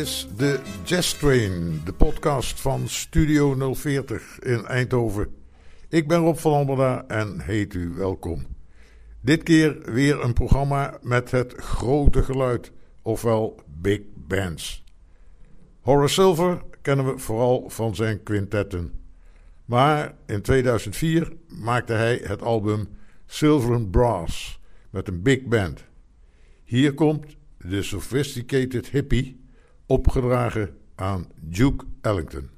Is 0.00 0.28
de 0.36 0.60
Jazz 0.84 1.18
Train, 1.18 1.80
de 1.84 1.92
podcast 1.92 2.60
van 2.60 2.88
Studio 2.88 3.74
040 3.74 4.38
in 4.38 4.66
Eindhoven. 4.66 5.34
Ik 5.88 6.08
ben 6.08 6.18
Rob 6.18 6.36
van 6.36 6.52
Alberda 6.52 7.04
en 7.06 7.40
heet 7.40 7.74
u 7.74 7.92
welkom. 7.94 8.46
Dit 9.20 9.42
keer 9.42 9.92
weer 9.92 10.24
een 10.24 10.32
programma 10.32 10.98
met 11.02 11.30
het 11.30 11.54
grote 11.54 12.22
geluid, 12.22 12.72
ofwel 13.02 13.60
big 13.66 14.00
bands. 14.14 14.84
Horace 15.80 16.14
Silver 16.14 16.62
kennen 16.82 17.06
we 17.06 17.18
vooral 17.18 17.70
van 17.70 17.94
zijn 17.94 18.22
quintetten. 18.22 18.92
Maar 19.64 20.14
in 20.26 20.42
2004 20.42 21.32
maakte 21.48 21.92
hij 21.92 22.20
het 22.22 22.42
album 22.42 22.88
Silver 23.26 23.74
and 23.74 23.90
Brass 23.90 24.60
met 24.90 25.08
een 25.08 25.22
big 25.22 25.42
band. 25.42 25.84
Hier 26.64 26.94
komt 26.94 27.36
de 27.58 27.82
Sophisticated 27.82 28.88
Hippie, 28.88 29.39
opgedragen 29.90 30.76
aan 30.94 31.26
Duke 31.40 31.84
Ellington. 32.00 32.50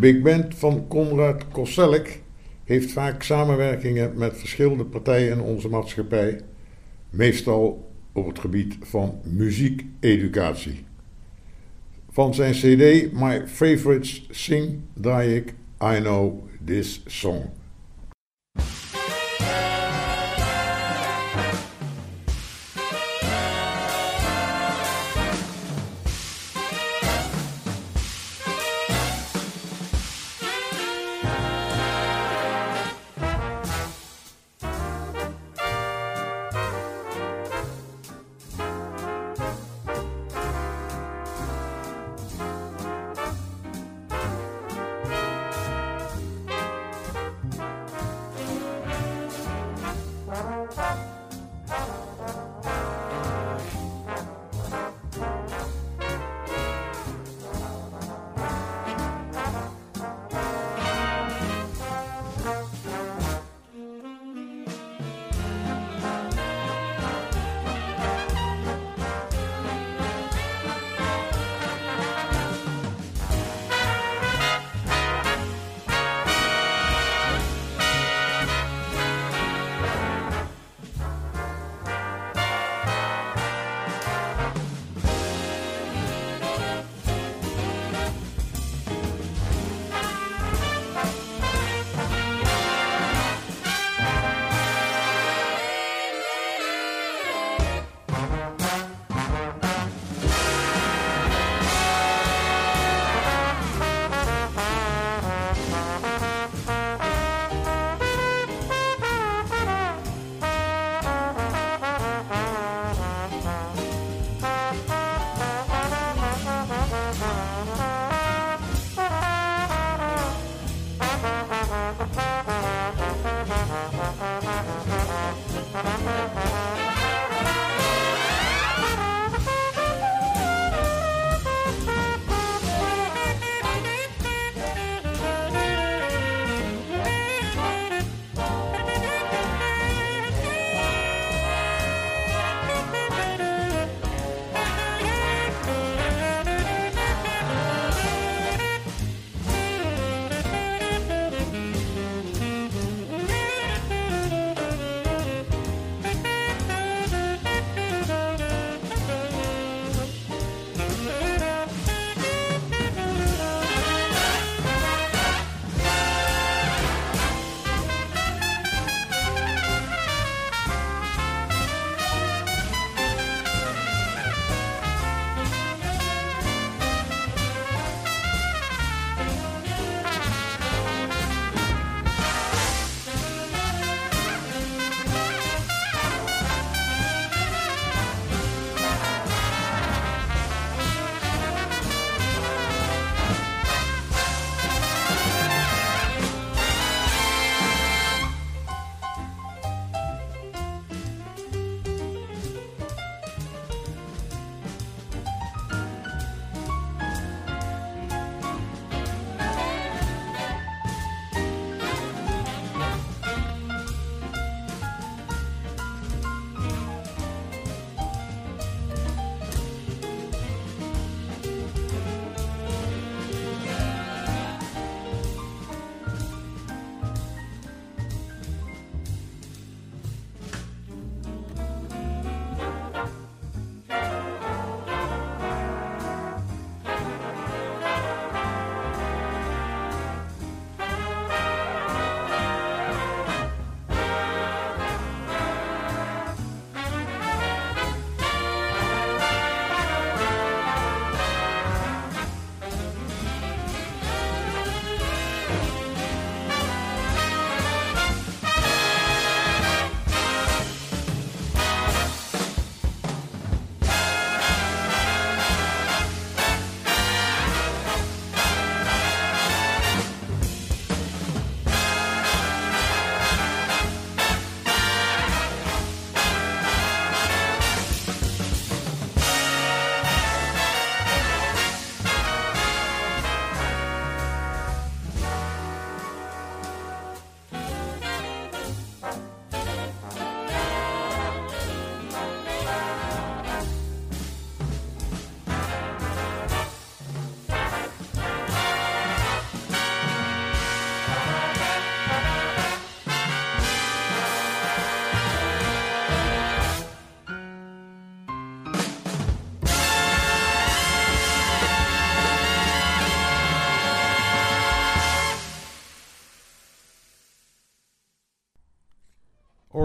Big 0.00 0.22
band 0.22 0.54
van 0.54 0.88
Konrad 0.88 1.48
Koselleck 1.48 2.22
heeft 2.64 2.92
vaak 2.92 3.22
samenwerkingen 3.22 4.12
met 4.16 4.38
verschillende 4.38 4.84
partijen 4.84 5.32
in 5.32 5.40
onze 5.40 5.68
maatschappij, 5.68 6.40
meestal 7.10 7.90
op 8.12 8.26
het 8.26 8.38
gebied 8.38 8.76
van 8.80 9.20
muziekeducatie. 9.24 10.84
Van 12.10 12.34
zijn 12.34 12.52
CD 12.52 13.12
My 13.12 13.46
Favorites 13.46 14.26
Sing 14.30 14.80
draai 14.94 15.34
ik 15.34 15.54
I 15.82 16.00
Know 16.00 16.48
This 16.64 17.02
Song. 17.06 17.57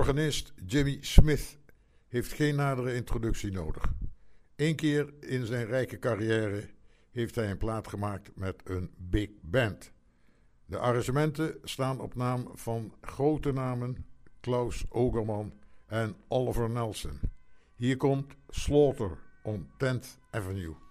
Organist 0.04 0.54
Jimmy 0.66 0.98
Smith 1.02 1.58
heeft 2.08 2.34
geen 2.34 2.56
nadere 2.56 2.96
introductie 2.96 3.52
nodig. 3.52 3.94
Eén 4.56 4.76
keer 4.76 5.14
in 5.20 5.46
zijn 5.46 5.66
rijke 5.66 6.00
carrière 6.00 6.70
heeft 7.12 7.36
hij 7.36 7.50
een 7.50 7.58
plaat 7.58 7.88
gemaakt 7.88 8.36
met 8.36 8.62
een 8.64 8.92
big 8.98 9.30
band. 9.42 9.92
De 10.66 10.78
arrangementen 10.78 11.58
staan 11.64 12.00
op 12.00 12.16
naam 12.16 12.50
van 12.54 12.94
grote 13.02 13.52
namen 13.52 14.06
Klaus 14.40 14.86
Ogerman 14.90 15.54
en 15.86 16.16
Oliver 16.28 16.70
Nelson. 16.70 17.20
Hier 17.76 17.98
komt 17.98 18.36
Slaughter 18.50 19.18
on 19.44 19.68
10th 19.84 20.20
Avenue. 20.32 20.83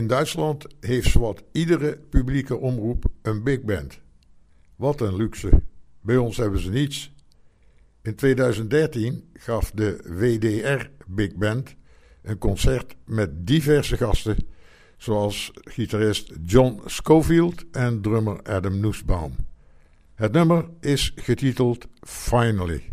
In 0.00 0.06
Duitsland 0.06 0.66
heeft 0.80 1.10
zowat 1.10 1.42
iedere 1.52 1.98
publieke 2.10 2.56
omroep 2.56 3.04
een 3.22 3.42
big 3.42 3.62
band. 3.62 4.00
Wat 4.76 5.00
een 5.00 5.16
luxe. 5.16 5.62
Bij 6.00 6.16
ons 6.16 6.36
hebben 6.36 6.60
ze 6.60 6.70
niets. 6.70 7.12
In 8.02 8.14
2013 8.14 9.30
gaf 9.34 9.70
de 9.70 10.00
WDR 10.04 10.86
Big 11.06 11.34
Band 11.34 11.74
een 12.22 12.38
concert 12.38 12.96
met 13.04 13.46
diverse 13.46 13.96
gasten, 13.96 14.36
zoals 14.96 15.50
gitarist 15.54 16.32
John 16.44 16.80
Schofield 16.86 17.64
en 17.70 18.00
drummer 18.00 18.42
Adam 18.42 18.80
Nussbaum. 18.80 19.36
Het 20.14 20.32
nummer 20.32 20.68
is 20.80 21.12
getiteld 21.14 21.86
Finally. 22.00 22.92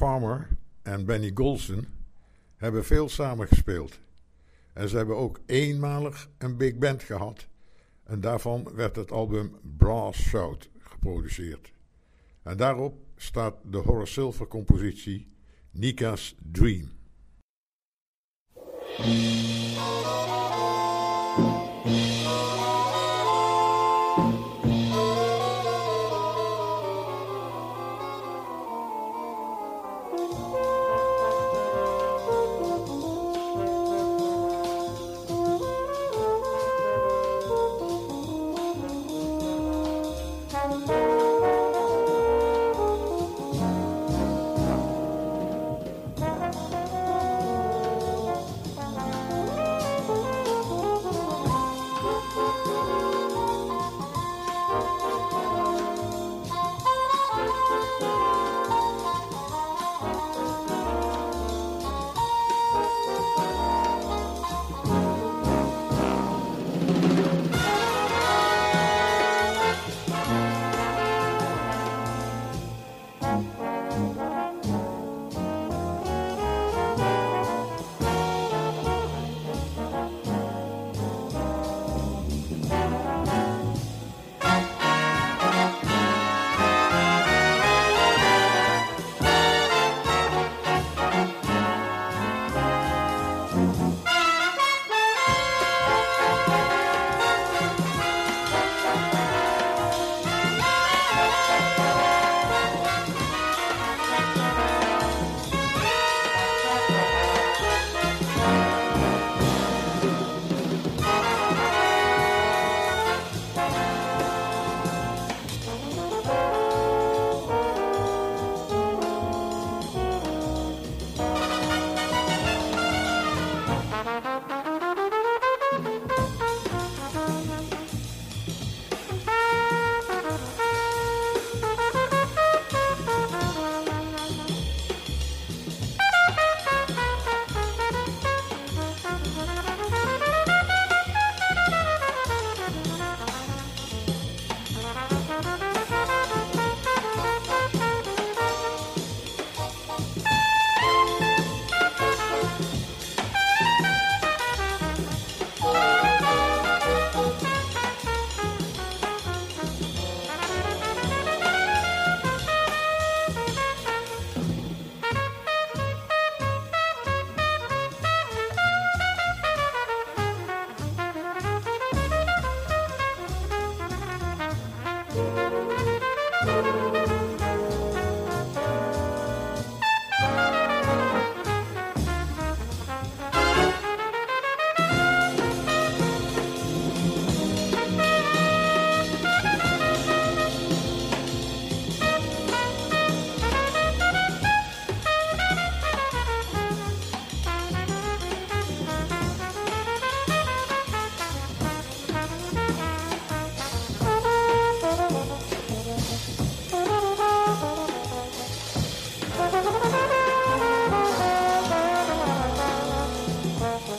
Farmer 0.00 0.48
en 0.82 1.04
Benny 1.04 1.30
Golson 1.34 1.86
hebben 2.56 2.84
veel 2.84 3.08
samengespeeld. 3.08 4.00
En 4.72 4.88
ze 4.88 4.96
hebben 4.96 5.16
ook 5.16 5.40
eenmalig 5.46 6.28
een 6.38 6.56
big 6.56 6.78
band 6.78 7.02
gehad. 7.02 7.48
En 8.04 8.20
daarvan 8.20 8.70
werd 8.74 8.96
het 8.96 9.10
album 9.10 9.56
Brass 9.76 10.20
Shout 10.20 10.70
geproduceerd. 10.78 11.72
En 12.42 12.56
daarop 12.56 12.94
staat 13.16 13.54
de 13.64 13.76
Horace 13.76 14.12
Silver 14.12 14.46
compositie 14.46 15.26
Nika's 15.70 16.36
Dream. 16.52 16.90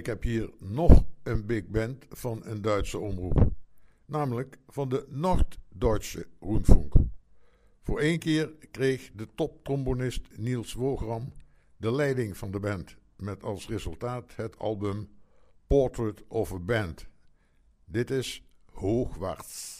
Ik 0.00 0.06
heb 0.06 0.22
hier 0.22 0.50
nog 0.58 1.04
een 1.22 1.46
big 1.46 1.66
band 1.66 2.04
van 2.08 2.40
een 2.44 2.62
Duitse 2.62 2.98
omroep. 2.98 3.50
Namelijk 4.06 4.58
van 4.68 4.88
de 4.88 5.06
Noord-Duitse 5.08 6.26
Rundfunk. 6.40 6.94
Voor 7.82 8.00
één 8.00 8.18
keer 8.18 8.52
kreeg 8.70 9.10
de 9.14 9.28
toptrombonist 9.34 10.28
Niels 10.36 10.72
Wogram 10.72 11.32
de 11.76 11.92
leiding 11.92 12.36
van 12.36 12.50
de 12.50 12.60
band. 12.60 12.96
Met 13.16 13.42
als 13.42 13.68
resultaat 13.68 14.36
het 14.36 14.58
album 14.58 15.08
Portrait 15.66 16.22
of 16.28 16.52
a 16.52 16.58
Band. 16.58 17.06
Dit 17.84 18.10
is 18.10 18.44
Hoogwaarts. 18.72 19.79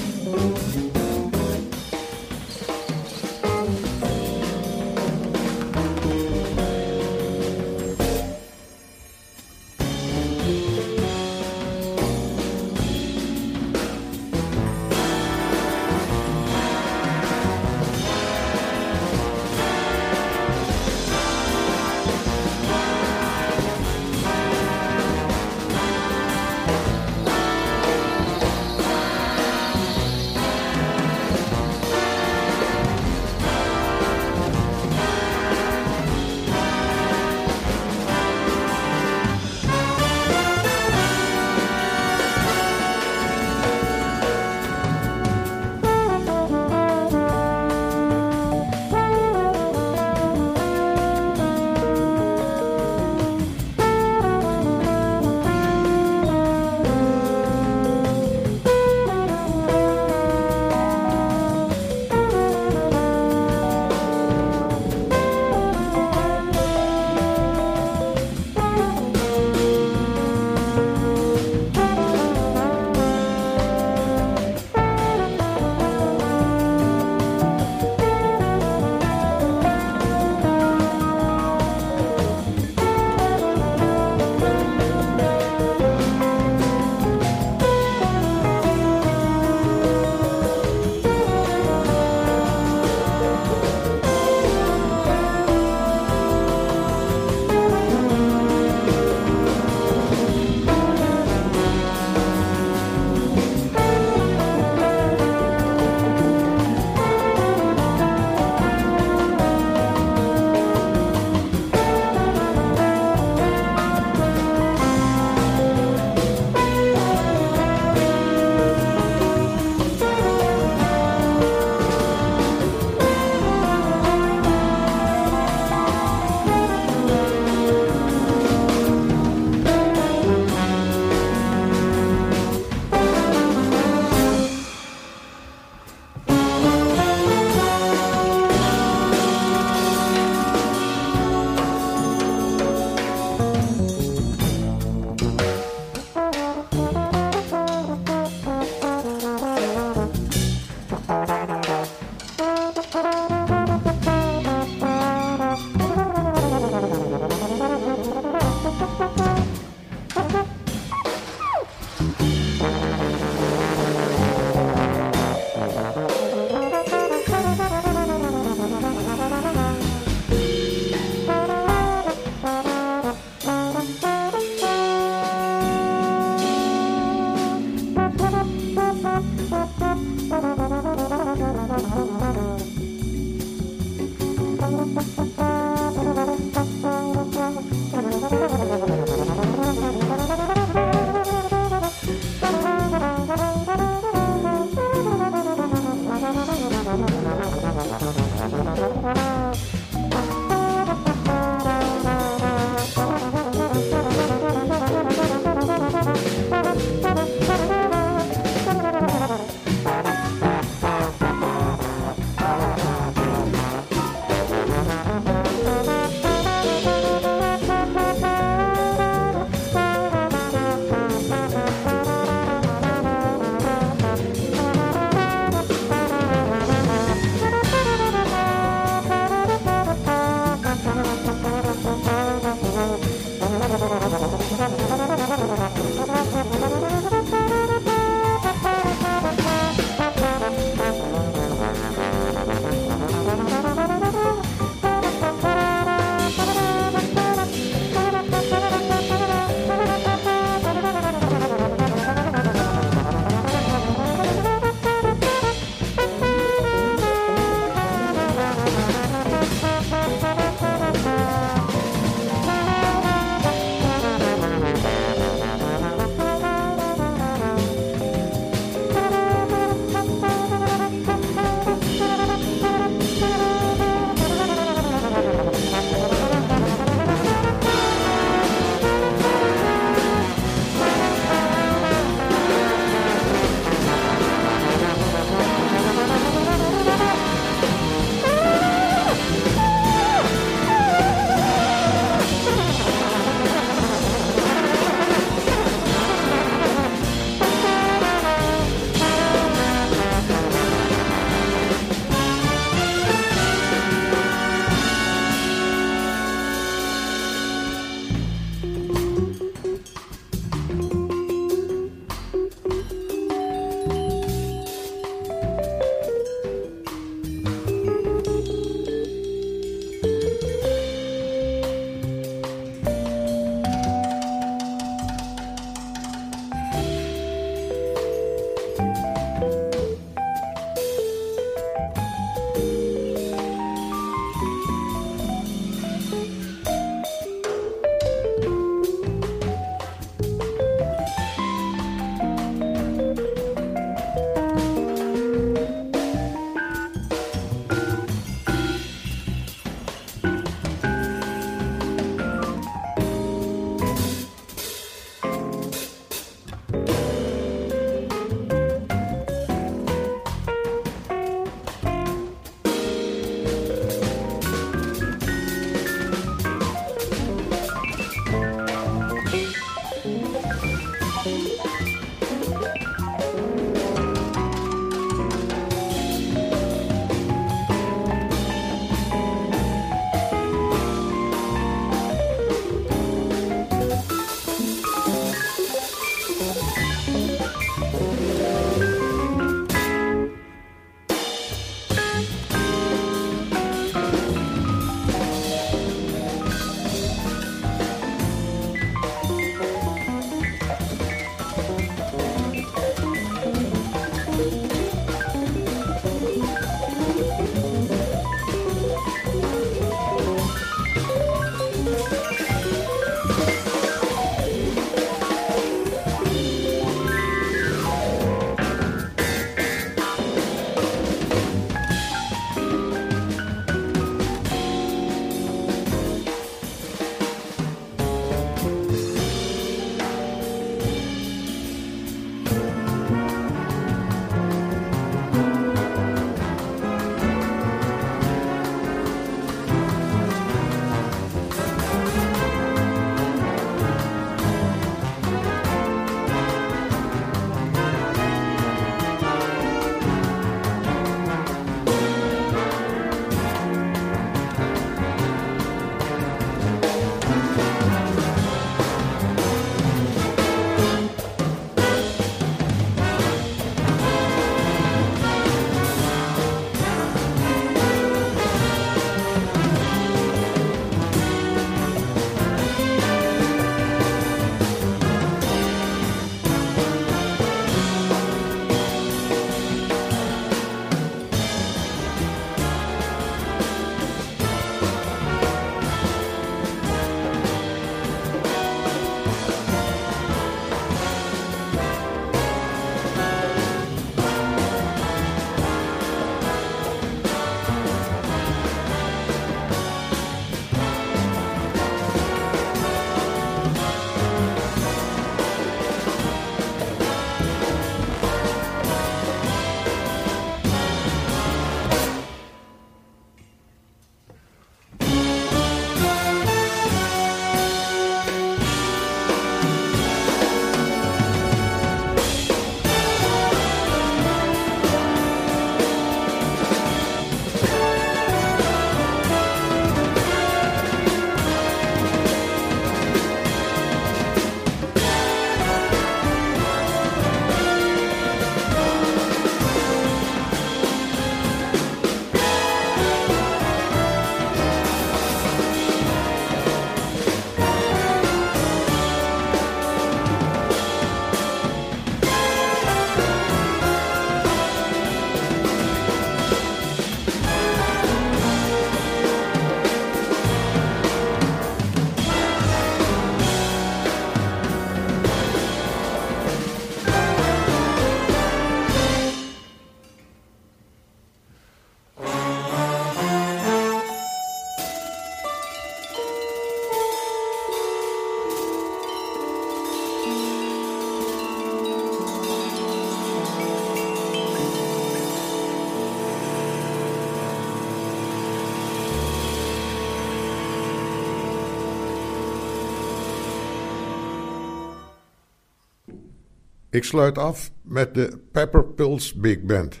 Ik 596.92 597.04
sluit 597.04 597.38
af 597.38 597.72
met 597.82 598.14
de 598.14 598.38
Pepper 598.50 598.84
Pills 598.84 599.34
Big 599.34 599.62
Band. 599.62 600.00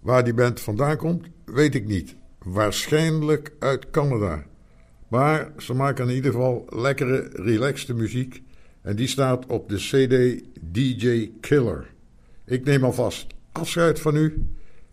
Waar 0.00 0.24
die 0.24 0.34
band 0.34 0.60
vandaan 0.60 0.96
komt, 0.96 1.26
weet 1.44 1.74
ik 1.74 1.86
niet. 1.86 2.16
Waarschijnlijk 2.38 3.52
uit 3.58 3.90
Canada. 3.90 4.44
Maar 5.08 5.52
ze 5.58 5.74
maken 5.74 6.08
in 6.08 6.14
ieder 6.14 6.30
geval 6.30 6.66
lekkere, 6.68 7.30
relaxte 7.32 7.94
muziek. 7.94 8.42
En 8.82 8.96
die 8.96 9.06
staat 9.06 9.46
op 9.46 9.68
de 9.68 9.76
CD 9.76 10.42
DJ 10.60 11.30
Killer. 11.40 11.94
Ik 12.44 12.64
neem 12.64 12.84
alvast 12.84 13.26
afscheid 13.52 14.00
van 14.00 14.16
u. 14.16 14.46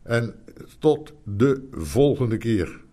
En 0.04 0.36
tot 0.80 1.14
de 1.24 1.68
volgende 1.72 2.38
keer. 2.38 2.85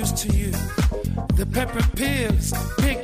to 0.00 0.28
you 0.34 0.50
the 1.36 1.46
pepper 1.52 1.82
pills, 1.94 2.54
pick. 2.78 2.99